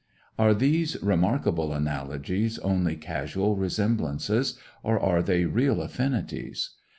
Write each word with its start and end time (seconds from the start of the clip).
Are 0.39 0.55
these 0.55 0.99
remarkable 1.03 1.71
analogies 1.73 2.57
only 2.57 2.95
casual 2.95 3.55
resemblances, 3.55 4.57
or 4.81 4.99
are 4.99 5.21
they 5.21 5.45
real 5.45 5.79
affinities? 5.79 6.71